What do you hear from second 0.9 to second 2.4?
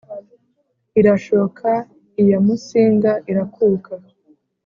irashoka iya